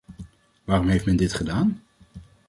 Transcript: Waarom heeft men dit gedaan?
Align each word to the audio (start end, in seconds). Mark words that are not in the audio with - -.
Waarom 0.63 0.87
heeft 0.87 1.05
men 1.05 1.15
dit 1.15 1.33
gedaan? 1.33 1.81